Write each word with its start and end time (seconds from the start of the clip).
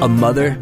a 0.00 0.08
mother, 0.08 0.56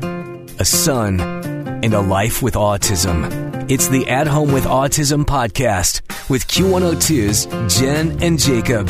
a 0.58 0.64
son, 0.64 1.20
and 1.20 1.92
a 1.92 2.00
life 2.00 2.42
with 2.42 2.54
autism. 2.54 3.70
It's 3.70 3.88
the 3.88 4.08
At 4.08 4.26
Home 4.26 4.50
with 4.50 4.64
Autism 4.64 5.26
podcast 5.26 6.00
with 6.30 6.48
Q102's 6.48 7.44
Jen 7.78 8.22
and 8.22 8.38
Jacob. 8.38 8.88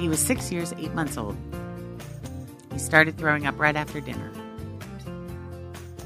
He 0.00 0.08
was 0.08 0.18
six 0.18 0.50
years, 0.50 0.72
eight 0.78 0.94
months 0.94 1.18
old. 1.18 1.36
He 2.72 2.78
started 2.78 3.18
throwing 3.18 3.46
up 3.46 3.58
right 3.58 3.76
after 3.76 4.00
dinner. 4.00 4.32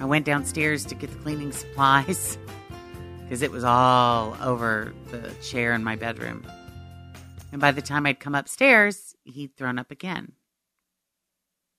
I 0.01 0.05
went 0.05 0.27
downstairs 0.27 0.85
to 0.87 0.97
get 0.97 1.13
the 1.13 1.19
cleaning 1.19 1.53
supplies 1.53 2.39
because 3.23 3.43
it 3.43 3.53
was 3.53 3.63
all 3.63 4.37
over 4.43 4.93
the 5.13 5.33
chair 5.45 5.75
in 5.75 5.85
my 5.85 5.95
bedroom. 5.95 6.45
And 7.53 7.61
by 7.61 7.73
the 7.73 7.83
time 7.83 8.07
I'd 8.07 8.21
come 8.21 8.35
upstairs, 8.35 9.15
he'd 9.25 9.57
thrown 9.57 9.79
up 9.79 9.91
again. 9.91 10.33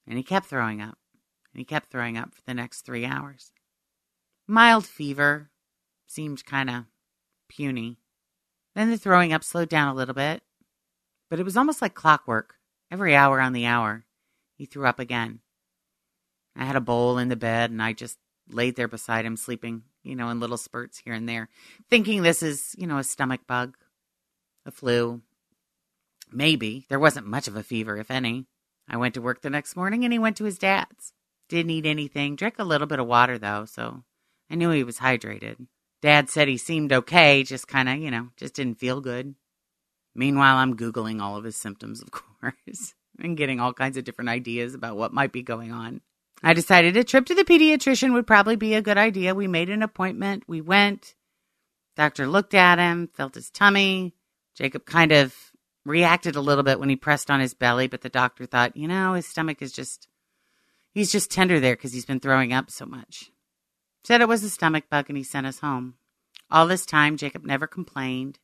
And 0.07 0.17
he 0.17 0.23
kept 0.23 0.47
throwing 0.47 0.81
up. 0.81 0.97
And 1.53 1.59
he 1.59 1.66
kept 1.66 1.91
throwing 1.91 2.17
up 2.17 2.34
for 2.34 2.41
the 2.45 2.53
next 2.53 2.81
three 2.81 3.05
hours. 3.05 3.52
Mild 4.47 4.85
fever 4.85 5.49
seemed 6.07 6.45
kind 6.45 6.70
of 6.70 6.84
puny. 7.47 7.97
Then 8.75 8.89
the 8.89 8.97
throwing 8.97 9.34
up 9.34 9.44
slowed 9.44 9.70
down 9.70 9.88
a 9.88 9.94
little 9.94 10.16
bit, 10.16 10.44
but 11.30 11.39
it 11.39 11.44
was 11.44 11.57
almost 11.57 11.81
like 11.81 11.94
clockwork. 11.94 12.55
Every 12.89 13.16
hour 13.16 13.39
on 13.39 13.53
the 13.53 13.66
hour, 13.66 14.05
he 14.58 14.66
threw 14.66 14.85
up 14.85 14.99
again. 14.99 15.39
I 16.55 16.66
had 16.66 16.75
a 16.75 16.81
bowl 16.81 17.17
in 17.17 17.30
the 17.30 17.35
bed 17.35 17.72
and 17.72 17.81
I 17.81 17.94
just 17.94 18.17
laid 18.49 18.75
there 18.75 18.88
beside 18.88 19.25
him, 19.25 19.38
sleeping, 19.38 19.83
you 20.03 20.16
know, 20.16 20.30
in 20.30 20.39
little 20.39 20.58
spurts 20.58 20.99
here 20.99 21.13
and 21.13 21.27
there, 21.27 21.49
thinking 21.89 22.22
this 22.22 22.44
is, 22.44 22.75
you 22.77 22.88
know, 22.88 22.97
a 22.97 23.03
stomach 23.03 23.41
bug, 23.47 23.77
a 24.66 24.72
flu. 24.72 25.22
Maybe. 26.31 26.85
There 26.90 26.99
wasn't 26.99 27.27
much 27.27 27.48
of 27.48 27.55
a 27.55 27.63
fever, 27.63 27.98
if 27.98 28.09
any. 28.09 28.48
I 28.88 28.98
went 28.98 29.13
to 29.16 29.22
work 29.22 29.41
the 29.41 29.49
next 29.49 29.76
morning 29.76 30.03
and 30.03 30.13
he 30.13 30.20
went 30.20 30.38
to 30.38 30.45
his 30.45 30.58
dad's. 30.58 31.14
Didn't 31.50 31.72
eat 31.72 31.86
anything, 31.86 32.36
drank 32.36 32.55
a 32.59 32.64
little 32.64 32.88
bit 32.88 33.00
of 33.00 33.08
water 33.08 33.38
though, 33.38 33.66
so 33.66 34.03
I 34.50 34.55
knew 34.55 34.70
he 34.70 34.83
was 34.83 35.00
hydrated. 35.00 35.67
Dad 36.02 36.30
said 36.30 36.47
he 36.47 36.58
seemed 36.58 36.92
okay, 36.92 37.44
just 37.44 37.67
kind 37.67 37.88
of, 37.88 37.97
you 37.97 38.09
know, 38.09 38.30
just 38.38 38.53
didn't 38.53 38.80
feel 38.80 39.02
good. 39.02 39.36
Meanwhile, 40.16 40.58
I'm 40.58 40.75
Googling 40.75 41.22
all 41.22 41.38
of 41.38 41.44
his 41.44 41.55
symptoms, 41.55 42.02
of 42.02 42.11
course, 42.11 42.95
and 43.20 43.38
getting 43.38 43.59
all 43.59 43.73
kinds 43.73 43.98
of 43.98 44.03
different 44.03 44.30
ideas 44.30 44.73
about 44.73 44.98
what 44.98 45.14
might 45.14 45.31
be 45.31 45.44
going 45.44 45.72
on. 45.72 46.02
I 46.44 46.53
decided 46.53 46.98
a 46.98 47.03
trip 47.03 47.25
to 47.27 47.36
the 47.36 47.44
pediatrician 47.44 48.14
would 48.14 48.25
probably 48.25 48.55
be 48.55 48.73
a 48.73 48.81
good 48.81 48.98
idea. 48.98 49.36
We 49.36 49.48
made 49.48 49.70
an 49.70 49.83
appointment. 49.83 50.44
We 50.48 50.59
went. 50.59 51.16
Doctor 51.95 52.27
looked 52.27 52.55
at 52.55 52.80
him, 52.80 53.09
felt 53.14 53.36
his 53.36 53.52
tummy. 53.52 54.16
Jacob 54.55 54.86
kind 54.86 55.11
of 55.11 55.36
reacted 55.85 56.35
a 56.35 56.41
little 56.41 56.63
bit 56.63 56.79
when 56.79 56.89
he 56.89 56.95
pressed 56.95 57.31
on 57.31 57.39
his 57.39 57.53
belly, 57.53 57.87
but 57.87 58.01
the 58.01 58.09
doctor 58.09 58.45
thought, 58.45 58.77
you 58.77 58.87
know, 58.87 59.13
his 59.13 59.25
stomach 59.25 59.61
is 59.61 59.71
just, 59.71 60.07
he's 60.93 61.11
just 61.11 61.31
tender 61.31 61.59
there 61.59 61.75
because 61.75 61.93
he's 61.93 62.05
been 62.05 62.19
throwing 62.19 62.53
up 62.53 62.69
so 62.69 62.85
much. 62.85 63.31
Said 64.03 64.21
it 64.21 64.27
was 64.27 64.43
a 64.43 64.49
stomach 64.49 64.85
bug 64.89 65.05
and 65.09 65.17
he 65.17 65.23
sent 65.23 65.47
us 65.47 65.59
home. 65.59 65.95
All 66.49 66.67
this 66.67 66.85
time, 66.85 67.17
Jacob 67.17 67.45
never 67.45 67.67
complained. 67.67 68.39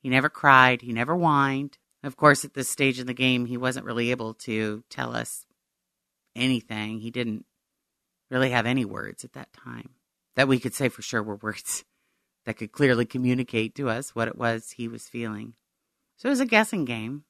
He 0.00 0.08
never 0.08 0.28
cried. 0.28 0.82
He 0.82 0.92
never 0.92 1.14
whined. 1.14 1.78
Of 2.02 2.16
course, 2.16 2.44
at 2.44 2.54
this 2.54 2.68
stage 2.68 2.98
in 2.98 3.06
the 3.06 3.14
game, 3.14 3.46
he 3.46 3.56
wasn't 3.56 3.86
really 3.86 4.10
able 4.10 4.34
to 4.34 4.82
tell 4.90 5.14
us 5.14 5.46
anything. 6.34 6.98
He 6.98 7.10
didn't 7.10 7.44
really 8.30 8.50
have 8.50 8.66
any 8.66 8.84
words 8.84 9.24
at 9.24 9.34
that 9.34 9.52
time 9.52 9.90
that 10.34 10.48
we 10.48 10.58
could 10.58 10.74
say 10.74 10.88
for 10.88 11.02
sure 11.02 11.22
were 11.22 11.36
words 11.36 11.84
that 12.44 12.56
could 12.56 12.72
clearly 12.72 13.04
communicate 13.04 13.74
to 13.76 13.88
us 13.88 14.14
what 14.14 14.28
it 14.28 14.36
was 14.36 14.72
he 14.72 14.88
was 14.88 15.08
feeling. 15.08 15.54
So 16.22 16.28
it 16.28 16.30
was 16.30 16.40
a 16.40 16.46
guessing 16.46 16.84
game, 16.84 17.24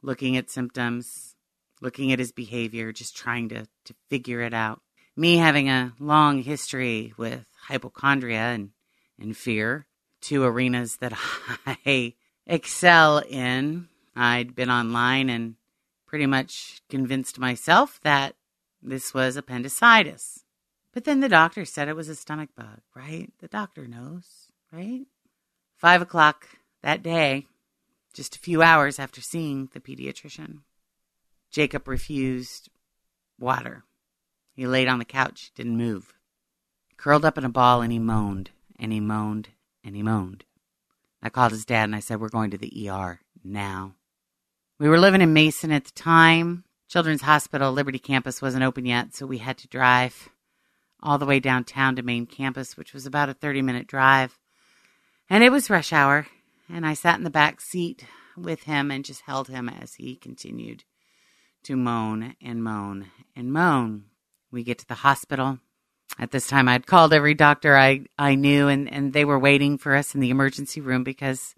looking 0.00 0.34
at 0.38 0.48
symptoms, 0.48 1.36
looking 1.82 2.12
at 2.12 2.18
his 2.18 2.32
behavior, 2.32 2.92
just 2.92 3.14
trying 3.14 3.50
to, 3.50 3.66
to 3.84 3.94
figure 4.08 4.40
it 4.40 4.54
out. 4.54 4.80
Me 5.14 5.36
having 5.36 5.68
a 5.68 5.92
long 5.98 6.42
history 6.42 7.12
with 7.18 7.44
hypochondria 7.66 8.40
and, 8.40 8.70
and 9.20 9.36
fear, 9.36 9.86
two 10.22 10.44
arenas 10.44 10.96
that 10.96 11.12
I 11.66 12.14
excel 12.46 13.18
in. 13.18 13.88
I'd 14.16 14.54
been 14.54 14.70
online 14.70 15.28
and 15.28 15.56
pretty 16.06 16.24
much 16.24 16.80
convinced 16.88 17.38
myself 17.38 18.00
that 18.02 18.34
this 18.80 19.12
was 19.12 19.36
appendicitis. 19.36 20.42
But 20.94 21.04
then 21.04 21.20
the 21.20 21.28
doctor 21.28 21.66
said 21.66 21.88
it 21.88 21.96
was 21.96 22.08
a 22.08 22.14
stomach 22.14 22.48
bug, 22.56 22.80
right? 22.96 23.30
The 23.40 23.48
doctor 23.48 23.86
knows, 23.86 24.24
right? 24.72 25.04
Five 25.76 26.00
o'clock 26.00 26.48
that 26.82 27.02
day, 27.02 27.46
just 28.18 28.34
a 28.34 28.40
few 28.40 28.62
hours 28.62 28.98
after 28.98 29.20
seeing 29.20 29.68
the 29.72 29.78
pediatrician, 29.78 30.62
Jacob 31.52 31.86
refused 31.86 32.68
water. 33.38 33.84
He 34.54 34.66
laid 34.66 34.88
on 34.88 34.98
the 34.98 35.04
couch, 35.04 35.52
didn't 35.54 35.76
move, 35.76 36.12
curled 36.96 37.24
up 37.24 37.38
in 37.38 37.44
a 37.44 37.48
ball, 37.48 37.80
and 37.80 37.92
he 37.92 38.00
moaned, 38.00 38.50
and 38.76 38.92
he 38.92 38.98
moaned, 38.98 39.50
and 39.84 39.94
he 39.94 40.02
moaned. 40.02 40.44
I 41.22 41.28
called 41.28 41.52
his 41.52 41.64
dad 41.64 41.84
and 41.84 41.94
I 41.94 42.00
said, 42.00 42.20
We're 42.20 42.28
going 42.28 42.50
to 42.50 42.58
the 42.58 42.90
ER 42.90 43.20
now. 43.44 43.94
We 44.80 44.88
were 44.88 44.98
living 44.98 45.20
in 45.20 45.32
Mason 45.32 45.70
at 45.70 45.84
the 45.84 45.92
time. 45.92 46.64
Children's 46.88 47.22
Hospital 47.22 47.72
Liberty 47.72 48.00
campus 48.00 48.42
wasn't 48.42 48.64
open 48.64 48.84
yet, 48.84 49.14
so 49.14 49.26
we 49.26 49.38
had 49.38 49.58
to 49.58 49.68
drive 49.68 50.28
all 51.00 51.18
the 51.18 51.26
way 51.26 51.38
downtown 51.38 51.94
to 51.94 52.02
main 52.02 52.26
campus, 52.26 52.76
which 52.76 52.92
was 52.92 53.06
about 53.06 53.28
a 53.28 53.34
30 53.34 53.62
minute 53.62 53.86
drive. 53.86 54.36
And 55.30 55.44
it 55.44 55.52
was 55.52 55.70
rush 55.70 55.92
hour, 55.92 56.26
and 56.68 56.86
I 56.86 56.94
sat 56.94 57.18
in 57.18 57.24
the 57.24 57.30
back 57.30 57.60
seat 57.60 58.04
with 58.36 58.64
him 58.64 58.90
and 58.90 59.04
just 59.04 59.22
held 59.22 59.48
him 59.48 59.68
as 59.68 59.94
he 59.94 60.16
continued 60.16 60.84
to 61.64 61.76
moan 61.76 62.36
and 62.40 62.62
moan 62.62 63.06
and 63.34 63.52
moan. 63.52 64.04
We 64.50 64.62
get 64.62 64.78
to 64.78 64.88
the 64.88 64.94
hospital. 64.94 65.58
At 66.18 66.30
this 66.30 66.46
time, 66.46 66.68
I'd 66.68 66.86
called 66.86 67.12
every 67.12 67.34
doctor 67.34 67.76
I, 67.76 68.06
I 68.18 68.34
knew, 68.34 68.68
and, 68.68 68.90
and 68.90 69.12
they 69.12 69.24
were 69.24 69.38
waiting 69.38 69.78
for 69.78 69.94
us 69.94 70.14
in 70.14 70.20
the 70.20 70.30
emergency 70.30 70.80
room 70.80 71.04
because 71.04 71.54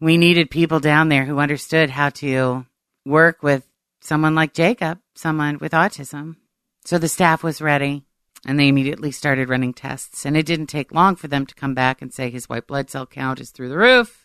we 0.00 0.18
needed 0.18 0.50
people 0.50 0.80
down 0.80 1.08
there 1.08 1.24
who 1.24 1.38
understood 1.38 1.90
how 1.90 2.10
to 2.10 2.66
work 3.06 3.42
with 3.42 3.66
someone 4.00 4.34
like 4.34 4.52
Jacob, 4.52 4.98
someone 5.14 5.58
with 5.58 5.72
autism. 5.72 6.36
So 6.84 6.98
the 6.98 7.08
staff 7.08 7.44
was 7.44 7.62
ready 7.62 8.02
and 8.44 8.58
they 8.58 8.68
immediately 8.68 9.12
started 9.12 9.48
running 9.48 9.72
tests. 9.72 10.26
And 10.26 10.36
it 10.36 10.46
didn't 10.46 10.66
take 10.66 10.92
long 10.92 11.14
for 11.14 11.28
them 11.28 11.46
to 11.46 11.54
come 11.54 11.74
back 11.74 12.02
and 12.02 12.12
say 12.12 12.28
his 12.28 12.48
white 12.48 12.66
blood 12.66 12.90
cell 12.90 13.06
count 13.06 13.40
is 13.40 13.50
through 13.50 13.68
the 13.68 13.78
roof. 13.78 14.21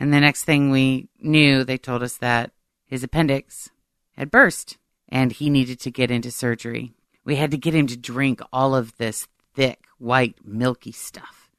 And 0.00 0.14
the 0.14 0.20
next 0.20 0.44
thing 0.44 0.70
we 0.70 1.10
knew, 1.20 1.62
they 1.62 1.76
told 1.76 2.02
us 2.02 2.16
that 2.16 2.52
his 2.86 3.04
appendix 3.04 3.68
had 4.16 4.30
burst 4.30 4.78
and 5.10 5.30
he 5.30 5.50
needed 5.50 5.78
to 5.80 5.90
get 5.90 6.10
into 6.10 6.30
surgery. 6.30 6.94
We 7.22 7.36
had 7.36 7.50
to 7.50 7.58
get 7.58 7.74
him 7.74 7.86
to 7.88 7.98
drink 7.98 8.40
all 8.50 8.74
of 8.74 8.96
this 8.96 9.28
thick, 9.54 9.84
white, 9.98 10.36
milky 10.42 10.90
stuff. 10.90 11.50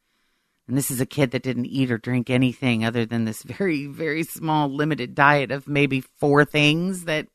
And 0.68 0.76
this 0.76 0.90
is 0.90 1.00
a 1.00 1.06
kid 1.06 1.32
that 1.32 1.44
didn't 1.44 1.68
eat 1.68 1.92
or 1.92 2.00
drink 2.00 2.32
anything 2.32 2.84
other 2.84 3.06
than 3.06 3.26
this 3.26 3.44
very, 3.44 3.86
very 3.86 4.24
small, 4.24 4.70
limited 4.70 5.14
diet 5.14 5.52
of 5.52 5.68
maybe 5.68 6.02
four 6.02 6.44
things 6.44 7.06
that 7.06 7.28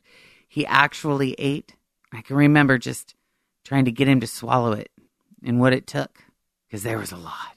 he 0.49 0.65
actually 0.65 1.35
ate. 1.37 1.75
I 2.11 2.21
can 2.21 2.35
remember 2.35 2.77
just 2.77 3.15
trying 3.63 3.85
to 3.85 3.91
get 3.91 4.09
him 4.09 4.19
to 4.19 4.27
swallow 4.27 4.73
it 4.73 4.91
and 5.41 5.61
what 5.61 5.73
it 5.73 5.87
took 5.87 6.23
because 6.67 6.83
there 6.83 6.97
was 6.97 7.13
a 7.13 7.17
lot. 7.17 7.55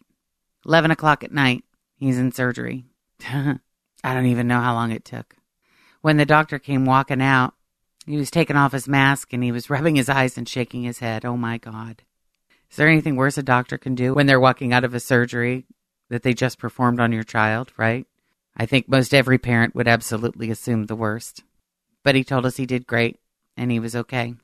11 0.67 0.93
o'clock 0.93 1.25
at 1.25 1.33
night, 1.33 1.65
he's 1.97 2.19
in 2.19 2.31
surgery. 2.31 2.85
I 4.05 4.15
don't 4.15 4.27
even 4.27 4.49
know 4.49 4.61
how 4.61 4.75
long 4.75 4.93
it 4.93 5.05
took. 5.05 5.37
When 6.01 6.17
the 6.17 6.27
doctor 6.27 6.59
came 6.59 6.87
walking 6.87 7.21
out, 7.21 7.55
he 8.07 8.17
was 8.17 8.31
taking 8.31 8.57
off 8.57 8.73
his 8.73 8.89
mask 8.89 9.33
and 9.33 9.45
he 9.45 9.53
was 9.53 9.71
rubbing 9.71 9.97
his 9.97 10.09
eyes 10.09 10.39
and 10.39 10.49
shaking 10.49 10.83
his 10.83 10.99
head. 10.99 11.25
Oh 11.25 11.37
my 11.37 11.59
God. 11.59 12.03
Is 12.71 12.77
there 12.77 12.89
anything 12.89 13.17
worse 13.17 13.37
a 13.37 13.43
doctor 13.43 13.79
can 13.79 13.95
do 13.95 14.15
when 14.15 14.27
they're 14.27 14.41
walking 14.41 14.73
out 14.73 14.85
of 14.85 14.95
a 14.95 15.01
surgery 15.01 15.67
that 16.09 16.23
they 16.23 16.35
just 16.35 16.59
performed 16.59 17.01
on 17.01 17.13
your 17.13 17.25
child, 17.25 17.73
right? 17.77 18.07
I 18.57 18.67
think 18.67 18.89
most 18.89 19.15
every 19.15 19.39
parent 19.39 19.75
would 19.75 19.89
absolutely 19.89 20.51
assume 20.51 20.87
the 20.87 20.97
worst. 20.97 21.43
But 22.05 22.15
he 22.15 22.25
told 22.25 22.47
us 22.47 22.57
he 22.57 22.67
did 22.67 22.87
great 22.87 23.19
and 23.57 23.71
he 23.71 23.81
was 23.81 23.97
okay 23.97 24.35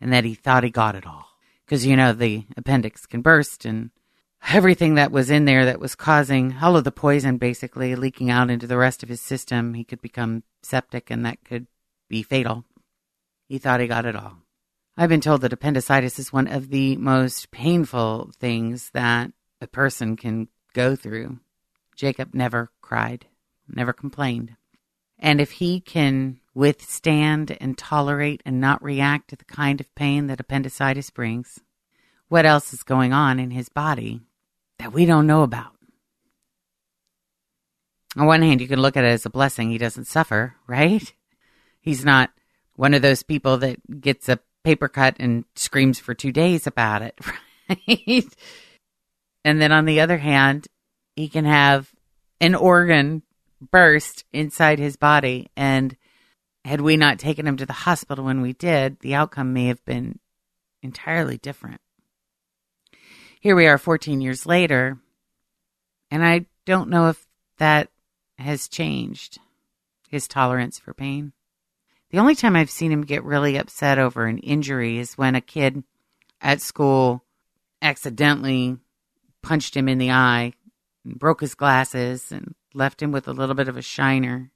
and 0.00 0.12
that 0.12 0.24
he 0.24 0.34
thought 0.34 0.64
he 0.64 0.70
got 0.70 0.94
it 0.94 1.06
all. 1.06 1.28
Because, 1.64 1.86
you 1.86 1.96
know, 1.96 2.12
the 2.12 2.44
appendix 2.56 3.06
can 3.06 3.22
burst 3.22 3.64
and 3.64 3.90
everything 4.48 4.94
that 4.94 5.12
was 5.12 5.30
in 5.30 5.44
there 5.44 5.64
that 5.64 5.80
was 5.80 5.94
causing 5.94 6.56
all 6.60 6.76
of 6.76 6.84
the 6.84 6.92
poison 6.92 7.38
basically 7.38 7.94
leaking 7.94 8.30
out 8.30 8.50
into 8.50 8.66
the 8.66 8.76
rest 8.76 9.02
of 9.02 9.08
his 9.08 9.20
system, 9.20 9.74
he 9.74 9.84
could 9.84 10.02
become 10.02 10.42
septic 10.62 11.10
and 11.10 11.24
that 11.24 11.44
could 11.44 11.66
be 12.08 12.22
fatal. 12.22 12.64
He 13.48 13.58
thought 13.58 13.80
he 13.80 13.86
got 13.86 14.06
it 14.06 14.16
all. 14.16 14.38
I've 14.96 15.08
been 15.08 15.20
told 15.20 15.40
that 15.40 15.52
appendicitis 15.52 16.18
is 16.18 16.32
one 16.32 16.46
of 16.46 16.68
the 16.68 16.96
most 16.96 17.50
painful 17.50 18.32
things 18.38 18.90
that 18.90 19.32
a 19.60 19.66
person 19.66 20.16
can 20.16 20.48
go 20.74 20.96
through. 20.96 21.38
Jacob 21.96 22.34
never 22.34 22.70
cried, 22.82 23.26
never 23.68 23.92
complained. 23.92 24.56
And 25.18 25.40
if 25.40 25.52
he 25.52 25.80
can 25.80 26.40
withstand 26.52 27.56
and 27.60 27.78
tolerate 27.78 28.42
and 28.44 28.60
not 28.60 28.82
react 28.82 29.30
to 29.30 29.36
the 29.36 29.44
kind 29.44 29.80
of 29.80 29.94
pain 29.94 30.26
that 30.26 30.40
appendicitis 30.40 31.10
brings, 31.10 31.60
what 32.28 32.44
else 32.44 32.74
is 32.74 32.82
going 32.82 33.12
on 33.12 33.38
in 33.38 33.50
his 33.50 33.68
body 33.68 34.20
that 34.82 34.92
we 34.92 35.06
don't 35.06 35.28
know 35.28 35.42
about? 35.42 35.72
On 38.16 38.26
one 38.26 38.42
hand, 38.42 38.60
you 38.60 38.66
can 38.66 38.80
look 38.80 38.96
at 38.96 39.04
it 39.04 39.08
as 39.08 39.24
a 39.24 39.30
blessing. 39.30 39.70
He 39.70 39.78
doesn't 39.78 40.06
suffer, 40.06 40.56
right? 40.66 41.12
He's 41.80 42.04
not 42.04 42.30
one 42.74 42.92
of 42.92 43.00
those 43.00 43.22
people 43.22 43.58
that 43.58 44.00
gets 44.00 44.28
a 44.28 44.40
paper 44.64 44.88
cut 44.88 45.16
and 45.20 45.44
screams 45.54 46.00
for 46.00 46.14
two 46.14 46.32
days 46.32 46.66
about 46.66 47.02
it, 47.02 47.16
right? 47.68 48.26
and 49.44 49.62
then 49.62 49.70
on 49.70 49.84
the 49.84 50.00
other 50.00 50.18
hand, 50.18 50.66
he 51.14 51.28
can 51.28 51.44
have 51.44 51.92
an 52.40 52.56
organ 52.56 53.22
burst 53.70 54.24
inside 54.32 54.80
his 54.80 54.96
body. 54.96 55.48
And 55.56 55.96
had 56.64 56.80
we 56.80 56.96
not 56.96 57.20
taken 57.20 57.46
him 57.46 57.56
to 57.58 57.66
the 57.66 57.72
hospital 57.72 58.24
when 58.24 58.42
we 58.42 58.52
did, 58.52 58.98
the 58.98 59.14
outcome 59.14 59.52
may 59.52 59.66
have 59.66 59.84
been 59.84 60.18
entirely 60.82 61.38
different. 61.38 61.81
Here 63.42 63.56
we 63.56 63.66
are 63.66 63.76
14 63.76 64.20
years 64.20 64.46
later, 64.46 64.98
and 66.12 66.24
I 66.24 66.46
don't 66.64 66.88
know 66.88 67.08
if 67.08 67.26
that 67.58 67.88
has 68.38 68.68
changed 68.68 69.40
his 70.08 70.28
tolerance 70.28 70.78
for 70.78 70.94
pain. 70.94 71.32
The 72.10 72.20
only 72.20 72.36
time 72.36 72.54
I've 72.54 72.70
seen 72.70 72.92
him 72.92 73.02
get 73.02 73.24
really 73.24 73.56
upset 73.56 73.98
over 73.98 74.26
an 74.26 74.38
injury 74.38 75.00
is 75.00 75.18
when 75.18 75.34
a 75.34 75.40
kid 75.40 75.82
at 76.40 76.60
school 76.60 77.24
accidentally 77.82 78.76
punched 79.42 79.76
him 79.76 79.88
in 79.88 79.98
the 79.98 80.12
eye 80.12 80.52
and 81.04 81.18
broke 81.18 81.40
his 81.40 81.56
glasses 81.56 82.30
and 82.30 82.54
left 82.74 83.02
him 83.02 83.10
with 83.10 83.26
a 83.26 83.32
little 83.32 83.56
bit 83.56 83.66
of 83.66 83.76
a 83.76 83.82
shiner. 83.82 84.52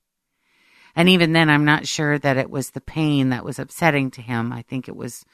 And 0.94 1.08
even 1.08 1.32
then, 1.32 1.50
I'm 1.50 1.64
not 1.64 1.88
sure 1.88 2.20
that 2.20 2.36
it 2.36 2.50
was 2.50 2.70
the 2.70 2.80
pain 2.80 3.30
that 3.30 3.44
was 3.44 3.58
upsetting 3.58 4.12
to 4.12 4.22
him. 4.22 4.52
I 4.52 4.62
think 4.62 4.86
it 4.86 4.94
was 4.94 5.24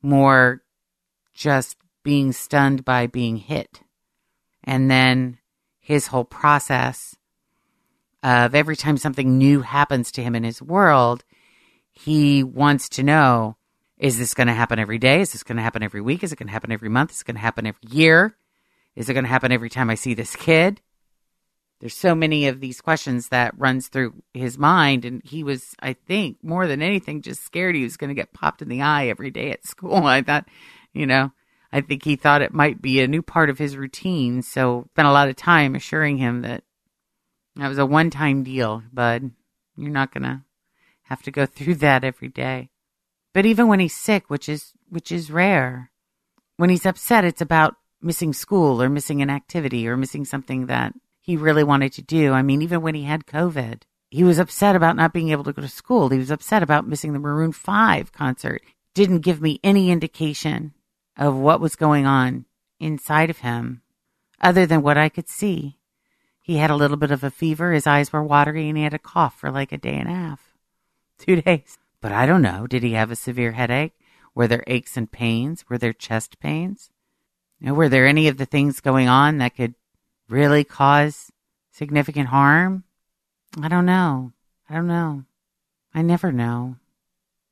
more 0.00 0.62
just 1.34 1.76
being 2.04 2.32
stunned 2.32 2.84
by 2.84 3.08
being 3.08 3.38
hit. 3.38 3.80
And 4.62 4.90
then 4.90 5.38
his 5.80 6.06
whole 6.06 6.24
process 6.24 7.16
of 8.22 8.54
every 8.54 8.76
time 8.76 8.96
something 8.96 9.36
new 9.36 9.62
happens 9.62 10.12
to 10.12 10.22
him 10.22 10.34
in 10.34 10.44
his 10.44 10.62
world, 10.62 11.24
he 11.90 12.42
wants 12.42 12.88
to 12.90 13.02
know 13.02 13.56
is 13.98 14.18
this 14.18 14.34
going 14.34 14.48
to 14.48 14.54
happen 14.54 14.78
every 14.78 14.98
day? 14.98 15.20
Is 15.20 15.32
this 15.32 15.44
going 15.44 15.56
to 15.56 15.62
happen 15.62 15.82
every 15.82 16.00
week? 16.00 16.24
Is 16.24 16.32
it 16.32 16.36
going 16.36 16.48
to 16.48 16.52
happen 16.52 16.72
every 16.72 16.88
month? 16.88 17.12
Is 17.12 17.20
it 17.20 17.26
going 17.26 17.36
to 17.36 17.40
happen 17.40 17.66
every 17.66 17.88
year? 17.88 18.36
Is 18.96 19.08
it 19.08 19.14
going 19.14 19.24
to 19.24 19.30
happen 19.30 19.52
every 19.52 19.70
time 19.70 19.88
I 19.88 19.94
see 19.94 20.14
this 20.14 20.34
kid? 20.36 20.80
There's 21.80 21.96
so 21.96 22.14
many 22.14 22.46
of 22.48 22.60
these 22.60 22.80
questions 22.80 23.28
that 23.28 23.58
runs 23.58 23.88
through 23.88 24.14
his 24.32 24.58
mind 24.58 25.04
and 25.04 25.22
he 25.24 25.44
was 25.44 25.74
I 25.80 25.92
think 25.92 26.38
more 26.42 26.66
than 26.66 26.82
anything 26.82 27.20
just 27.22 27.44
scared 27.44 27.74
he 27.74 27.82
was 27.82 27.96
going 27.96 28.08
to 28.08 28.14
get 28.14 28.32
popped 28.32 28.62
in 28.62 28.68
the 28.68 28.82
eye 28.82 29.08
every 29.08 29.30
day 29.30 29.50
at 29.50 29.66
school. 29.66 29.94
I 30.06 30.22
thought, 30.22 30.48
you 30.92 31.06
know, 31.06 31.32
I 31.74 31.80
think 31.80 32.04
he 32.04 32.14
thought 32.14 32.40
it 32.40 32.54
might 32.54 32.80
be 32.80 33.00
a 33.00 33.08
new 33.08 33.20
part 33.20 33.50
of 33.50 33.58
his 33.58 33.76
routine, 33.76 34.42
so 34.42 34.86
spent 34.92 35.08
a 35.08 35.12
lot 35.12 35.28
of 35.28 35.34
time 35.34 35.74
assuring 35.74 36.18
him 36.18 36.42
that 36.42 36.62
that 37.56 37.66
was 37.66 37.78
a 37.78 37.84
one-time 37.84 38.44
deal, 38.44 38.84
bud. 38.92 39.32
You're 39.76 39.90
not 39.90 40.12
to 40.12 40.42
have 41.02 41.22
to 41.22 41.32
go 41.32 41.46
through 41.46 41.74
that 41.76 42.04
every 42.04 42.28
day. 42.28 42.70
But 43.32 43.44
even 43.44 43.66
when 43.66 43.80
he's 43.80 43.92
sick, 43.92 44.30
which 44.30 44.48
is 44.48 44.72
which 44.88 45.10
is 45.10 45.32
rare, 45.32 45.90
when 46.58 46.70
he's 46.70 46.86
upset, 46.86 47.24
it's 47.24 47.40
about 47.40 47.74
missing 48.00 48.32
school 48.32 48.80
or 48.80 48.88
missing 48.88 49.20
an 49.20 49.28
activity 49.28 49.88
or 49.88 49.96
missing 49.96 50.24
something 50.24 50.66
that 50.66 50.94
he 51.20 51.36
really 51.36 51.64
wanted 51.64 51.92
to 51.94 52.02
do. 52.02 52.32
I 52.32 52.42
mean, 52.42 52.62
even 52.62 52.82
when 52.82 52.94
he 52.94 53.02
had 53.02 53.26
COVID, 53.26 53.82
he 54.12 54.22
was 54.22 54.38
upset 54.38 54.76
about 54.76 54.94
not 54.94 55.12
being 55.12 55.30
able 55.30 55.42
to 55.42 55.52
go 55.52 55.62
to 55.62 55.66
school. 55.66 56.10
He 56.10 56.18
was 56.18 56.30
upset 56.30 56.62
about 56.62 56.86
missing 56.86 57.14
the 57.14 57.18
Maroon 57.18 57.50
5 57.50 58.12
concert. 58.12 58.62
Didn't 58.94 59.20
give 59.20 59.42
me 59.42 59.58
any 59.64 59.90
indication 59.90 60.72
of 61.16 61.36
what 61.36 61.60
was 61.60 61.76
going 61.76 62.06
on 62.06 62.44
inside 62.80 63.30
of 63.30 63.38
him 63.38 63.82
other 64.40 64.66
than 64.66 64.82
what 64.82 64.98
I 64.98 65.08
could 65.08 65.28
see. 65.28 65.78
He 66.40 66.56
had 66.56 66.70
a 66.70 66.76
little 66.76 66.96
bit 66.96 67.10
of 67.10 67.24
a 67.24 67.30
fever, 67.30 67.72
his 67.72 67.86
eyes 67.86 68.12
were 68.12 68.22
watery, 68.22 68.68
and 68.68 68.76
he 68.76 68.84
had 68.84 68.94
a 68.94 68.98
cough 68.98 69.38
for 69.38 69.50
like 69.50 69.72
a 69.72 69.78
day 69.78 69.94
and 69.94 70.08
a 70.08 70.14
half. 70.14 70.54
two 71.18 71.40
days. 71.40 71.78
But 72.00 72.12
I 72.12 72.26
don't 72.26 72.42
know. 72.42 72.66
Did 72.66 72.82
he 72.82 72.92
have 72.92 73.10
a 73.10 73.16
severe 73.16 73.52
headache? 73.52 73.94
Were 74.34 74.46
there 74.46 74.64
aches 74.66 74.96
and 74.96 75.10
pains? 75.10 75.64
Were 75.68 75.78
there 75.78 75.92
chest 75.92 76.38
pains? 76.38 76.90
Know, 77.60 77.72
were 77.72 77.88
there 77.88 78.06
any 78.06 78.28
of 78.28 78.36
the 78.36 78.44
things 78.44 78.80
going 78.80 79.08
on 79.08 79.38
that 79.38 79.56
could 79.56 79.74
really 80.28 80.64
cause 80.64 81.32
significant 81.70 82.28
harm? 82.28 82.84
I 83.60 83.68
don't 83.68 83.86
know. 83.86 84.32
I 84.68 84.74
don't 84.74 84.86
know. 84.86 85.24
I 85.94 86.02
never 86.02 86.30
know. 86.30 86.76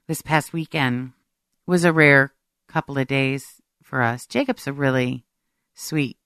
This 0.08 0.20
past 0.20 0.52
weekend 0.52 1.12
was 1.66 1.84
a 1.84 1.92
rare 1.92 2.32
couple 2.72 2.98
of 2.98 3.06
days 3.06 3.60
for 3.82 4.02
us. 4.02 4.26
Jacob's 4.26 4.66
a 4.66 4.72
really 4.72 5.24
sweet 5.74 6.16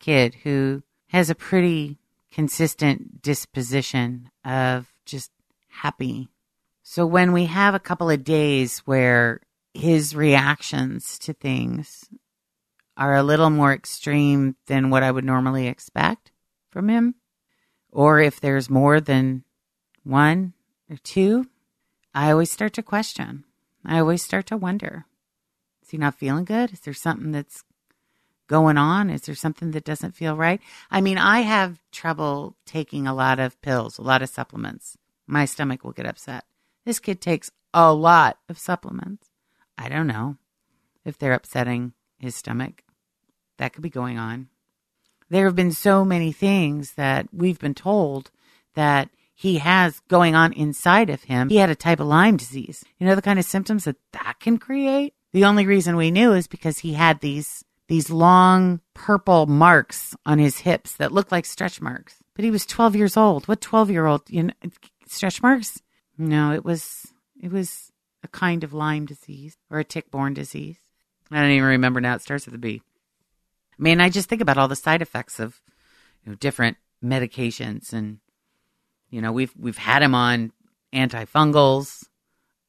kid 0.00 0.34
who 0.42 0.82
has 1.08 1.30
a 1.30 1.34
pretty 1.34 1.98
consistent 2.30 3.22
disposition 3.22 4.30
of 4.44 4.92
just 5.04 5.30
happy 5.68 6.28
so 6.86 7.06
when 7.06 7.32
we 7.32 7.46
have 7.46 7.74
a 7.74 7.80
couple 7.80 8.10
of 8.10 8.24
days 8.24 8.80
where 8.80 9.40
his 9.72 10.14
reactions 10.14 11.18
to 11.20 11.32
things 11.32 12.04
are 12.94 13.16
a 13.16 13.22
little 13.22 13.48
more 13.48 13.72
extreme 13.72 14.56
than 14.66 14.90
what 14.90 15.02
I 15.02 15.10
would 15.10 15.24
normally 15.24 15.66
expect 15.66 16.30
from 16.70 16.90
him, 16.90 17.14
or 17.90 18.20
if 18.20 18.38
there's 18.38 18.68
more 18.68 19.00
than 19.00 19.44
one 20.02 20.52
or 20.90 20.98
two, 20.98 21.46
I 22.14 22.30
always 22.30 22.52
start 22.52 22.74
to 22.74 22.82
question. 22.82 23.44
I 23.82 23.98
always 23.98 24.22
start 24.22 24.44
to 24.48 24.56
wonder 24.58 25.06
is 25.84 25.90
he 25.90 25.98
not 25.98 26.14
feeling 26.14 26.44
good? 26.44 26.72
Is 26.72 26.80
there 26.80 26.94
something 26.94 27.32
that's 27.32 27.62
going 28.46 28.78
on? 28.78 29.10
Is 29.10 29.22
there 29.22 29.34
something 29.34 29.72
that 29.72 29.84
doesn't 29.84 30.14
feel 30.14 30.36
right? 30.36 30.60
I 30.90 31.00
mean, 31.00 31.18
I 31.18 31.40
have 31.40 31.80
trouble 31.92 32.56
taking 32.64 33.06
a 33.06 33.14
lot 33.14 33.38
of 33.38 33.60
pills, 33.60 33.98
a 33.98 34.02
lot 34.02 34.22
of 34.22 34.28
supplements. 34.28 34.96
My 35.26 35.44
stomach 35.44 35.84
will 35.84 35.92
get 35.92 36.06
upset. 36.06 36.44
This 36.84 36.98
kid 36.98 37.20
takes 37.20 37.50
a 37.72 37.92
lot 37.92 38.38
of 38.48 38.58
supplements. 38.58 39.28
I 39.76 39.88
don't 39.88 40.06
know 40.06 40.36
if 41.04 41.18
they're 41.18 41.32
upsetting 41.32 41.92
his 42.18 42.34
stomach. 42.34 42.82
That 43.58 43.72
could 43.72 43.82
be 43.82 43.90
going 43.90 44.18
on. 44.18 44.48
There 45.30 45.46
have 45.46 45.56
been 45.56 45.72
so 45.72 46.04
many 46.04 46.32
things 46.32 46.92
that 46.92 47.28
we've 47.32 47.58
been 47.58 47.74
told 47.74 48.30
that 48.74 49.10
he 49.34 49.58
has 49.58 50.00
going 50.08 50.34
on 50.34 50.52
inside 50.52 51.10
of 51.10 51.24
him. 51.24 51.48
He 51.48 51.56
had 51.56 51.70
a 51.70 51.74
type 51.74 52.00
of 52.00 52.06
Lyme 52.06 52.36
disease. 52.36 52.84
You 52.98 53.06
know 53.06 53.14
the 53.14 53.22
kind 53.22 53.38
of 53.38 53.44
symptoms 53.44 53.84
that 53.84 53.96
that 54.12 54.36
can 54.38 54.58
create? 54.58 55.14
The 55.34 55.46
only 55.46 55.66
reason 55.66 55.96
we 55.96 56.12
knew 56.12 56.32
is 56.32 56.46
because 56.46 56.78
he 56.78 56.92
had 56.92 57.20
these 57.20 57.64
these 57.88 58.08
long 58.08 58.80
purple 58.94 59.46
marks 59.46 60.14
on 60.24 60.38
his 60.38 60.58
hips 60.58 60.94
that 60.94 61.10
looked 61.10 61.32
like 61.32 61.44
stretch 61.44 61.80
marks. 61.80 62.22
But 62.34 62.44
he 62.44 62.52
was 62.52 62.64
12 62.64 62.94
years 62.94 63.16
old. 63.16 63.48
What 63.48 63.60
12 63.60 63.90
year 63.90 64.06
old, 64.06 64.22
you 64.30 64.44
know, 64.44 64.52
stretch 65.08 65.42
marks? 65.42 65.82
No, 66.16 66.52
it 66.52 66.64
was 66.64 67.12
it 67.42 67.50
was 67.50 67.90
a 68.22 68.28
kind 68.28 68.62
of 68.62 68.72
Lyme 68.72 69.06
disease 69.06 69.56
or 69.70 69.80
a 69.80 69.84
tick-borne 69.84 70.34
disease. 70.34 70.78
I 71.32 71.40
don't 71.40 71.50
even 71.50 71.68
remember 71.68 72.00
now. 72.00 72.14
It 72.14 72.22
starts 72.22 72.46
with 72.46 72.54
a 72.54 72.58
B. 72.58 72.80
I 73.76 73.82
mean, 73.82 74.00
I 74.00 74.10
just 74.10 74.28
think 74.28 74.40
about 74.40 74.56
all 74.56 74.68
the 74.68 74.76
side 74.76 75.02
effects 75.02 75.40
of 75.40 75.60
you 76.24 76.30
know, 76.30 76.36
different 76.36 76.76
medications, 77.04 77.92
and 77.92 78.20
you 79.10 79.20
know, 79.20 79.32
we've 79.32 79.52
we've 79.58 79.78
had 79.78 80.00
him 80.00 80.14
on 80.14 80.52
antifungals 80.92 82.04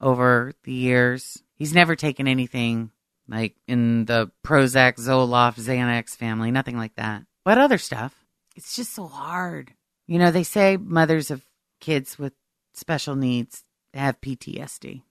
over 0.01 0.53
the 0.63 0.73
years. 0.73 1.43
He's 1.55 1.73
never 1.73 1.95
taken 1.95 2.27
anything 2.27 2.91
like 3.27 3.55
in 3.67 4.05
the 4.05 4.31
Prozac, 4.43 4.97
Zoloft, 4.97 5.59
Xanax 5.59 6.15
family, 6.15 6.51
nothing 6.51 6.77
like 6.77 6.95
that. 6.95 7.23
But 7.43 7.57
other 7.57 7.77
stuff, 7.77 8.25
it's 8.55 8.75
just 8.75 8.93
so 8.93 9.07
hard. 9.07 9.73
You 10.07 10.19
know, 10.19 10.31
they 10.31 10.43
say 10.43 10.77
mothers 10.77 11.31
of 11.31 11.45
kids 11.79 12.19
with 12.19 12.33
special 12.73 13.15
needs 13.15 13.63
have 13.93 14.21
PTSD. 14.21 15.01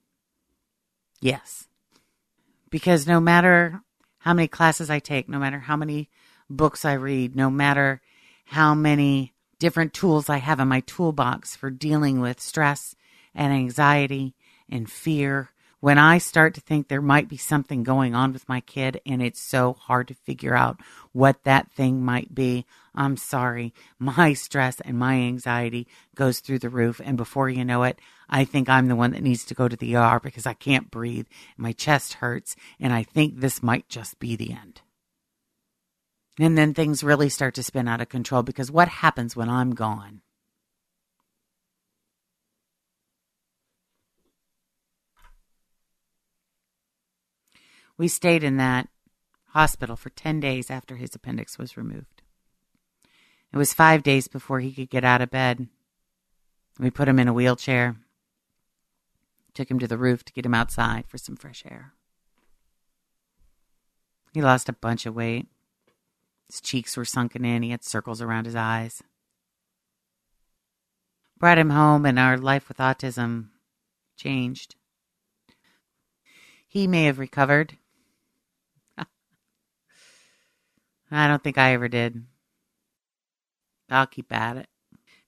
Yes. 1.20 1.66
Because 2.70 3.06
no 3.06 3.20
matter 3.20 3.80
how 4.18 4.34
many 4.34 4.48
classes 4.48 4.90
I 4.90 4.98
take, 4.98 5.28
no 5.28 5.38
matter 5.38 5.58
how 5.60 5.76
many 5.76 6.10
books 6.50 6.84
I 6.84 6.94
read, 6.94 7.34
no 7.34 7.50
matter 7.50 8.00
how 8.46 8.74
many 8.74 9.32
different 9.58 9.94
tools 9.94 10.28
I 10.28 10.38
have 10.38 10.60
in 10.60 10.68
my 10.68 10.80
toolbox 10.80 11.56
for 11.56 11.70
dealing 11.70 12.20
with 12.20 12.40
stress 12.40 12.94
and 13.34 13.52
anxiety 13.52 14.34
and 14.68 14.90
fear 14.90 15.50
when 15.84 15.98
I 15.98 16.16
start 16.16 16.54
to 16.54 16.62
think 16.62 16.88
there 16.88 17.02
might 17.02 17.28
be 17.28 17.36
something 17.36 17.82
going 17.82 18.14
on 18.14 18.32
with 18.32 18.48
my 18.48 18.62
kid 18.62 19.02
and 19.04 19.20
it's 19.20 19.38
so 19.38 19.74
hard 19.74 20.08
to 20.08 20.14
figure 20.14 20.56
out 20.56 20.80
what 21.12 21.44
that 21.44 21.70
thing 21.72 22.02
might 22.02 22.34
be, 22.34 22.64
I'm 22.94 23.18
sorry. 23.18 23.74
My 23.98 24.32
stress 24.32 24.80
and 24.80 24.98
my 24.98 25.16
anxiety 25.16 25.86
goes 26.14 26.40
through 26.40 26.60
the 26.60 26.70
roof. 26.70 27.02
And 27.04 27.18
before 27.18 27.50
you 27.50 27.66
know 27.66 27.82
it, 27.82 27.98
I 28.30 28.46
think 28.46 28.66
I'm 28.66 28.88
the 28.88 28.96
one 28.96 29.10
that 29.10 29.22
needs 29.22 29.44
to 29.44 29.54
go 29.54 29.68
to 29.68 29.76
the 29.76 29.94
ER 29.94 30.20
because 30.20 30.46
I 30.46 30.54
can't 30.54 30.90
breathe. 30.90 31.26
My 31.58 31.72
chest 31.72 32.14
hurts. 32.14 32.56
And 32.80 32.94
I 32.94 33.02
think 33.02 33.40
this 33.40 33.62
might 33.62 33.86
just 33.90 34.18
be 34.18 34.36
the 34.36 34.52
end. 34.52 34.80
And 36.40 36.56
then 36.56 36.72
things 36.72 37.04
really 37.04 37.28
start 37.28 37.54
to 37.56 37.62
spin 37.62 37.88
out 37.88 38.00
of 38.00 38.08
control 38.08 38.42
because 38.42 38.70
what 38.70 38.88
happens 38.88 39.36
when 39.36 39.50
I'm 39.50 39.74
gone? 39.74 40.22
We 47.96 48.08
stayed 48.08 48.42
in 48.42 48.56
that 48.56 48.88
hospital 49.48 49.96
for 49.96 50.10
10 50.10 50.40
days 50.40 50.70
after 50.70 50.96
his 50.96 51.14
appendix 51.14 51.58
was 51.58 51.76
removed. 51.76 52.22
It 53.52 53.56
was 53.56 53.72
five 53.72 54.02
days 54.02 54.26
before 54.26 54.58
he 54.58 54.72
could 54.72 54.90
get 54.90 55.04
out 55.04 55.20
of 55.20 55.30
bed. 55.30 55.68
We 56.78 56.90
put 56.90 57.08
him 57.08 57.20
in 57.20 57.28
a 57.28 57.32
wheelchair. 57.32 57.96
Took 59.54 59.70
him 59.70 59.78
to 59.78 59.86
the 59.86 59.96
roof 59.96 60.24
to 60.24 60.32
get 60.32 60.44
him 60.44 60.54
outside 60.54 61.06
for 61.06 61.18
some 61.18 61.36
fresh 61.36 61.62
air. 61.64 61.92
He 64.32 64.42
lost 64.42 64.68
a 64.68 64.72
bunch 64.72 65.06
of 65.06 65.14
weight. 65.14 65.46
His 66.50 66.60
cheeks 66.60 66.96
were 66.96 67.04
sunken 67.04 67.44
in. 67.44 67.62
He 67.62 67.70
had 67.70 67.84
circles 67.84 68.20
around 68.20 68.46
his 68.46 68.56
eyes. 68.56 69.04
Brought 71.38 71.58
him 71.58 71.70
home, 71.70 72.04
and 72.04 72.18
our 72.18 72.36
life 72.36 72.68
with 72.68 72.78
autism 72.78 73.50
changed. 74.16 74.74
He 76.66 76.88
may 76.88 77.04
have 77.04 77.20
recovered. 77.20 77.76
I 81.16 81.28
don't 81.28 81.44
think 81.44 81.58
I 81.58 81.72
ever 81.74 81.86
did. 81.86 82.24
I'll 83.88 84.06
keep 84.06 84.32
at 84.32 84.56
it 84.56 84.66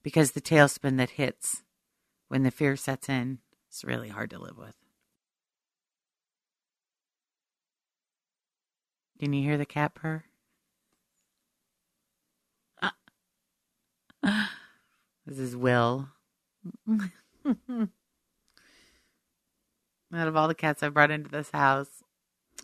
because 0.03 0.33
the 0.33 0.41
tailspin 0.41 0.97
that 0.97 1.11
hits 1.11 1.63
when 2.27 2.43
the 2.43 2.51
fear 2.51 2.75
sets 2.75 3.09
in 3.09 3.39
is 3.71 3.85
really 3.85 4.09
hard 4.09 4.31
to 4.31 4.39
live 4.39 4.59
with. 4.59 4.75
Can 9.21 9.33
you 9.33 9.43
hear 9.45 9.57
the 9.57 9.67
cat 9.67 9.95
purr? 9.95 10.25
This 15.25 15.39
is 15.41 15.57
Will. 15.57 16.09
Out 16.89 17.89
of 20.13 20.37
all 20.37 20.47
the 20.47 20.55
cats 20.55 20.85
I've 20.85 20.95
brought 20.95 21.11
into 21.11 21.29
this 21.29 21.51
house, 21.51 22.05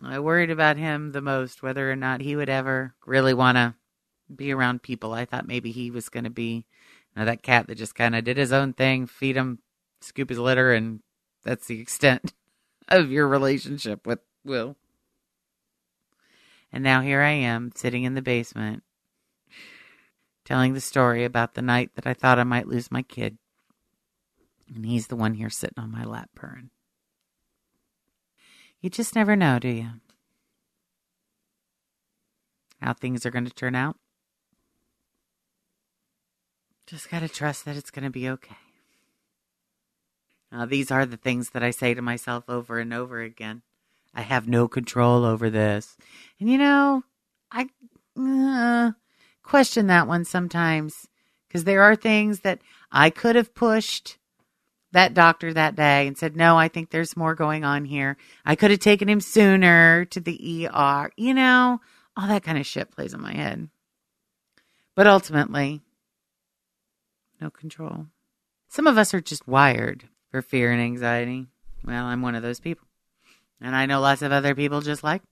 I 0.00 0.18
worried 0.18 0.50
about 0.50 0.76
him 0.76 1.12
the 1.12 1.20
most, 1.20 1.62
whether 1.62 1.90
or 1.90 1.96
not 1.96 2.20
he 2.20 2.36
would 2.36 2.48
ever 2.48 2.94
really 3.04 3.34
want 3.34 3.56
to 3.56 3.74
be 4.34 4.52
around 4.52 4.82
people. 4.82 5.12
I 5.12 5.24
thought 5.24 5.46
maybe 5.46 5.72
he 5.72 5.90
was 5.90 6.08
going 6.08 6.24
to 6.24 6.30
be 6.30 6.64
you 7.14 7.20
know, 7.20 7.24
that 7.24 7.42
cat 7.42 7.66
that 7.66 7.76
just 7.76 7.94
kind 7.94 8.14
of 8.14 8.24
did 8.24 8.36
his 8.36 8.52
own 8.52 8.72
thing, 8.72 9.06
feed 9.06 9.36
him, 9.36 9.58
scoop 10.00 10.30
his 10.30 10.38
litter, 10.38 10.72
and 10.72 11.00
that's 11.44 11.66
the 11.66 11.80
extent 11.80 12.32
of 12.88 13.10
your 13.10 13.28
relationship 13.28 14.06
with 14.06 14.20
Will. 14.44 14.76
And 16.72 16.82
now 16.82 17.02
here 17.02 17.20
I 17.20 17.30
am 17.30 17.70
sitting 17.74 18.04
in 18.04 18.14
the 18.14 18.22
basement 18.22 18.82
telling 20.44 20.74
the 20.74 20.80
story 20.80 21.24
about 21.24 21.54
the 21.54 21.62
night 21.62 21.90
that 21.94 22.06
I 22.06 22.14
thought 22.14 22.38
I 22.38 22.44
might 22.44 22.66
lose 22.66 22.90
my 22.90 23.02
kid. 23.02 23.38
And 24.74 24.86
he's 24.86 25.08
the 25.08 25.16
one 25.16 25.34
here 25.34 25.50
sitting 25.50 25.78
on 25.78 25.92
my 25.92 26.04
lap 26.04 26.30
purring. 26.34 26.70
You 28.82 28.90
just 28.90 29.14
never 29.14 29.36
know, 29.36 29.60
do 29.60 29.68
you? 29.68 29.90
How 32.80 32.92
things 32.92 33.24
are 33.24 33.30
going 33.30 33.44
to 33.44 33.54
turn 33.54 33.76
out. 33.76 33.96
Just 36.88 37.08
got 37.08 37.20
to 37.20 37.28
trust 37.28 37.64
that 37.64 37.76
it's 37.76 37.92
going 37.92 38.02
to 38.04 38.10
be 38.10 38.28
okay. 38.28 38.56
Now, 40.50 40.66
these 40.66 40.90
are 40.90 41.06
the 41.06 41.16
things 41.16 41.50
that 41.50 41.62
I 41.62 41.70
say 41.70 41.94
to 41.94 42.02
myself 42.02 42.44
over 42.48 42.80
and 42.80 42.92
over 42.92 43.20
again. 43.20 43.62
I 44.14 44.22
have 44.22 44.48
no 44.48 44.66
control 44.66 45.24
over 45.24 45.48
this. 45.48 45.96
And 46.40 46.50
you 46.50 46.58
know, 46.58 47.04
I 47.52 47.68
uh, 48.18 48.92
question 49.44 49.86
that 49.86 50.08
one 50.08 50.24
sometimes 50.24 51.06
because 51.46 51.64
there 51.64 51.82
are 51.82 51.96
things 51.96 52.40
that 52.40 52.58
I 52.90 53.10
could 53.10 53.36
have 53.36 53.54
pushed 53.54 54.18
that 54.92 55.14
doctor 55.14 55.52
that 55.52 55.74
day 55.74 56.06
and 56.06 56.16
said, 56.16 56.36
No, 56.36 56.56
I 56.56 56.68
think 56.68 56.90
there's 56.90 57.16
more 57.16 57.34
going 57.34 57.64
on 57.64 57.84
here. 57.84 58.16
I 58.44 58.56
could 58.56 58.70
have 58.70 58.80
taken 58.80 59.08
him 59.08 59.20
sooner 59.20 60.04
to 60.06 60.20
the 60.20 60.68
ER. 60.72 61.10
You 61.16 61.34
know, 61.34 61.80
all 62.16 62.28
that 62.28 62.42
kind 62.42 62.58
of 62.58 62.66
shit 62.66 62.90
plays 62.90 63.14
in 63.14 63.20
my 63.20 63.34
head. 63.34 63.68
But 64.94 65.06
ultimately, 65.06 65.80
no 67.40 67.50
control. 67.50 68.06
Some 68.68 68.86
of 68.86 68.98
us 68.98 69.14
are 69.14 69.20
just 69.20 69.48
wired 69.48 70.08
for 70.30 70.42
fear 70.42 70.70
and 70.72 70.80
anxiety. 70.80 71.46
Well, 71.84 72.04
I'm 72.04 72.22
one 72.22 72.34
of 72.34 72.42
those 72.42 72.60
people. 72.60 72.86
And 73.60 73.74
I 73.74 73.86
know 73.86 74.00
lots 74.00 74.22
of 74.22 74.32
other 74.32 74.54
people 74.54 74.80
just 74.80 75.04
like. 75.04 75.22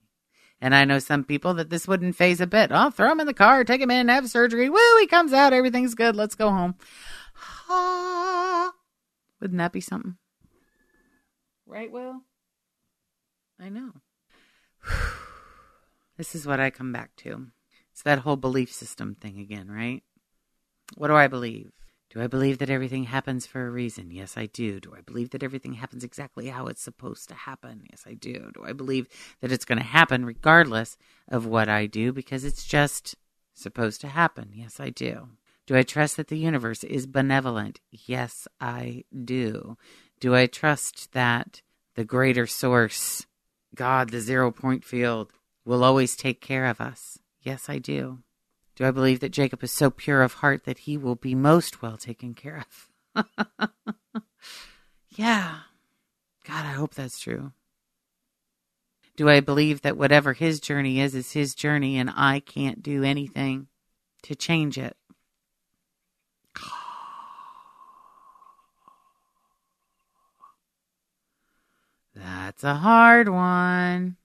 And 0.59 0.75
I 0.75 0.85
know 0.85 0.99
some 0.99 1.23
people 1.23 1.55
that 1.55 1.69
this 1.69 1.87
wouldn't 1.87 2.15
faze 2.15 2.39
a 2.39 2.45
bit. 2.45 2.69
Oh, 2.71 2.91
throw 2.91 3.11
him 3.11 3.19
in 3.19 3.25
the 3.25 3.33
car, 3.33 3.63
take 3.63 3.81
him 3.81 3.89
in, 3.89 4.09
have 4.09 4.29
surgery. 4.29 4.69
Woo, 4.69 4.97
he 4.99 5.07
comes 5.07 5.33
out, 5.33 5.53
everything's 5.53 5.95
good, 5.95 6.15
let's 6.15 6.35
go 6.35 6.49
home. 6.49 6.75
Wouldn't 9.41 9.57
that 9.57 9.71
be 9.71 9.81
something? 9.81 10.17
Right, 11.65 11.91
Will? 11.91 12.21
I 13.59 13.69
know. 13.69 13.91
This 16.17 16.35
is 16.35 16.45
what 16.45 16.59
I 16.59 16.69
come 16.69 16.91
back 16.91 17.15
to. 17.17 17.47
It's 17.91 18.03
that 18.03 18.19
whole 18.19 18.35
belief 18.35 18.71
system 18.71 19.15
thing 19.15 19.39
again, 19.39 19.71
right? 19.71 20.03
What 20.95 21.07
do 21.07 21.15
I 21.15 21.27
believe? 21.27 21.71
Do 22.11 22.21
I 22.21 22.27
believe 22.27 22.59
that 22.59 22.69
everything 22.69 23.05
happens 23.05 23.47
for 23.47 23.65
a 23.65 23.71
reason? 23.71 24.11
Yes, 24.11 24.37
I 24.37 24.45
do. 24.45 24.79
Do 24.79 24.93
I 24.95 25.01
believe 25.01 25.31
that 25.31 25.41
everything 25.41 25.73
happens 25.73 26.03
exactly 26.03 26.49
how 26.49 26.67
it's 26.67 26.81
supposed 26.81 27.27
to 27.29 27.33
happen? 27.33 27.87
Yes, 27.89 28.03
I 28.05 28.13
do. 28.13 28.51
Do 28.53 28.63
I 28.63 28.73
believe 28.73 29.07
that 29.39 29.51
it's 29.51 29.65
going 29.65 29.79
to 29.79 29.83
happen 29.83 30.25
regardless 30.25 30.95
of 31.27 31.47
what 31.47 31.69
I 31.69 31.87
do 31.87 32.11
because 32.11 32.43
it's 32.43 32.65
just 32.65 33.15
supposed 33.55 34.01
to 34.01 34.09
happen? 34.09 34.51
Yes, 34.53 34.79
I 34.79 34.91
do. 34.91 35.29
Do 35.71 35.77
I 35.77 35.83
trust 35.83 36.17
that 36.17 36.27
the 36.27 36.37
universe 36.37 36.83
is 36.83 37.07
benevolent? 37.07 37.79
Yes, 37.91 38.45
I 38.59 39.05
do. 39.23 39.77
Do 40.19 40.35
I 40.35 40.45
trust 40.45 41.13
that 41.13 41.61
the 41.95 42.03
greater 42.03 42.45
source, 42.45 43.25
God, 43.73 44.09
the 44.09 44.19
zero 44.19 44.51
point 44.51 44.83
field, 44.83 45.31
will 45.63 45.85
always 45.85 46.17
take 46.17 46.41
care 46.41 46.65
of 46.65 46.81
us? 46.81 47.19
Yes, 47.41 47.69
I 47.69 47.77
do. 47.77 48.19
Do 48.75 48.85
I 48.85 48.91
believe 48.91 49.21
that 49.21 49.31
Jacob 49.31 49.63
is 49.63 49.71
so 49.71 49.89
pure 49.89 50.23
of 50.23 50.33
heart 50.33 50.65
that 50.65 50.79
he 50.79 50.97
will 50.97 51.15
be 51.15 51.35
most 51.35 51.81
well 51.81 51.95
taken 51.95 52.33
care 52.33 52.65
of? 53.15 53.31
yeah. 55.15 55.59
God, 56.45 56.65
I 56.65 56.73
hope 56.73 56.95
that's 56.95 57.17
true. 57.17 57.53
Do 59.15 59.29
I 59.29 59.39
believe 59.39 59.83
that 59.83 59.95
whatever 59.95 60.33
his 60.33 60.59
journey 60.59 60.99
is, 60.99 61.15
is 61.15 61.31
his 61.31 61.55
journey 61.55 61.97
and 61.97 62.11
I 62.13 62.41
can't 62.41 62.83
do 62.83 63.05
anything 63.05 63.67
to 64.23 64.35
change 64.35 64.77
it? 64.77 64.97
That's 72.15 72.63
a 72.63 72.75
hard 72.75 73.29
one. 73.29 74.17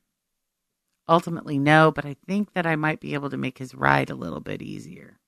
Ultimately, 1.08 1.58
no, 1.58 1.92
but 1.92 2.04
I 2.04 2.16
think 2.26 2.52
that 2.54 2.66
I 2.66 2.74
might 2.74 3.00
be 3.00 3.14
able 3.14 3.30
to 3.30 3.36
make 3.36 3.58
his 3.58 3.74
ride 3.74 4.10
a 4.10 4.16
little 4.16 4.40
bit 4.40 4.60
easier. 4.60 5.20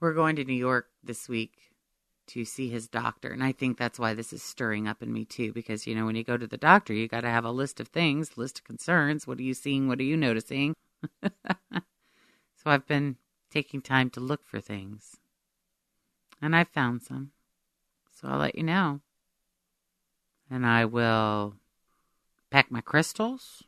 We're 0.00 0.14
going 0.14 0.36
to 0.36 0.44
New 0.44 0.52
York 0.54 0.86
this 1.02 1.28
week 1.28 1.72
to 2.28 2.44
see 2.44 2.68
his 2.68 2.86
doctor, 2.86 3.30
and 3.30 3.42
I 3.42 3.50
think 3.50 3.76
that's 3.78 3.98
why 3.98 4.14
this 4.14 4.32
is 4.32 4.42
stirring 4.42 4.86
up 4.86 5.02
in 5.02 5.12
me 5.12 5.24
too. 5.24 5.52
Because 5.52 5.88
you 5.88 5.94
know, 5.94 6.06
when 6.06 6.14
you 6.14 6.22
go 6.22 6.36
to 6.36 6.46
the 6.46 6.56
doctor, 6.56 6.92
you 6.92 7.08
got 7.08 7.22
to 7.22 7.30
have 7.30 7.44
a 7.44 7.50
list 7.50 7.80
of 7.80 7.88
things, 7.88 8.36
list 8.38 8.60
of 8.60 8.64
concerns. 8.64 9.26
What 9.26 9.38
are 9.38 9.42
you 9.42 9.54
seeing? 9.54 9.88
What 9.88 9.98
are 9.98 10.04
you 10.04 10.16
noticing? 10.16 10.74
so 11.22 11.30
I've 12.66 12.86
been 12.86 13.16
taking 13.50 13.82
time 13.82 14.10
to 14.10 14.20
look 14.20 14.44
for 14.44 14.60
things, 14.60 15.16
and 16.40 16.54
I've 16.54 16.68
found 16.68 17.02
some. 17.02 17.32
So 18.14 18.28
I'll 18.28 18.38
let 18.38 18.54
you 18.54 18.62
know, 18.62 19.00
and 20.50 20.66
I 20.66 20.84
will 20.84 21.54
pack 22.50 22.70
my 22.70 22.80
crystals 22.80 23.62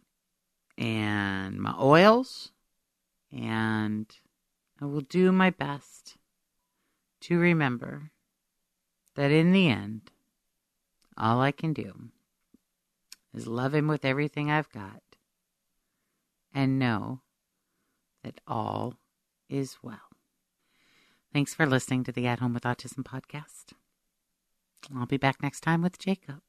and 0.78 1.60
my 1.60 1.74
oils, 1.78 2.52
and 3.30 4.06
I 4.80 4.86
will 4.86 5.02
do 5.02 5.30
my 5.30 5.50
best 5.50 6.16
to 7.22 7.38
remember 7.38 8.10
that 9.14 9.30
in 9.30 9.52
the 9.52 9.68
end, 9.68 10.10
all 11.16 11.40
I 11.40 11.52
can 11.52 11.72
do 11.72 12.10
is 13.34 13.46
love 13.46 13.74
him 13.74 13.86
with 13.86 14.04
everything 14.04 14.50
I've 14.50 14.70
got 14.70 15.02
and 16.54 16.78
know 16.78 17.20
that 18.24 18.40
all 18.46 18.94
is 19.48 19.78
well. 19.82 19.98
Thanks 21.32 21.54
for 21.54 21.66
listening 21.66 22.04
to 22.04 22.12
the 22.12 22.26
At 22.26 22.40
Home 22.40 22.54
with 22.54 22.64
Autism 22.64 23.04
podcast. 23.04 23.72
I'll 24.96 25.06
be 25.06 25.16
back 25.16 25.42
next 25.42 25.60
time 25.60 25.82
with 25.82 25.98
Jacob. 25.98 26.40